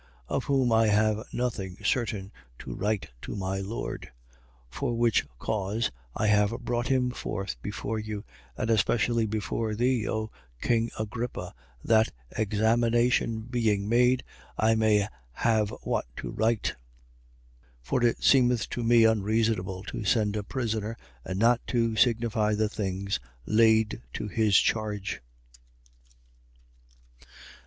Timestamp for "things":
22.69-23.19